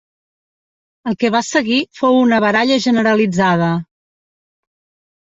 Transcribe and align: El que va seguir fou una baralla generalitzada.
El 1.11 1.17
que 1.23 1.29
va 1.35 1.41
seguir 1.47 1.77
fou 1.99 2.17
una 2.21 2.39
baralla 2.45 2.79
generalitzada. 2.87 3.69